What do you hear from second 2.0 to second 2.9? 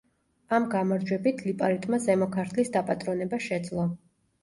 ზემო ქართლის